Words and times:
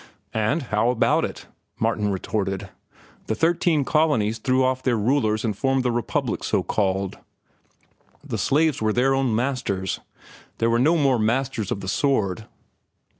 "And 0.33 0.63
how 0.63 0.89
about 0.89 1.25
it?" 1.25 1.45
Martin 1.79 2.09
retorted. 2.11 2.69
"The 3.27 3.35
thirteen 3.35 3.85
colonies 3.85 4.39
threw 4.39 4.63
off 4.63 4.81
their 4.81 4.97
rulers 4.97 5.45
and 5.45 5.55
formed 5.55 5.83
the 5.83 5.91
Republic 5.91 6.43
so 6.43 6.63
called. 6.63 7.19
The 8.23 8.39
slaves 8.39 8.81
were 8.81 8.93
their 8.93 9.13
own 9.13 9.35
masters. 9.35 9.99
There 10.57 10.71
were 10.71 10.79
no 10.79 10.97
more 10.97 11.19
masters 11.19 11.69
of 11.69 11.81
the 11.81 11.87
sword. 11.87 12.47